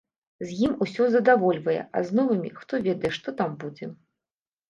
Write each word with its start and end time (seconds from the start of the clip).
З 0.51 0.55
ім 0.67 0.71
усё 0.85 1.05
задавольвае, 1.15 1.75
а 1.99 2.01
з 2.09 2.17
новымі, 2.19 2.49
хто 2.61 2.73
ведае, 2.87 3.11
што 3.17 3.37
там 3.43 3.51
будзе. 3.65 3.91